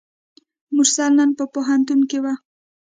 [0.75, 2.33] مرسل نن په پوهنتون کې وه.